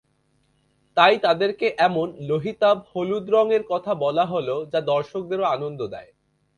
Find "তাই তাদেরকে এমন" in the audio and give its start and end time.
0.97-2.07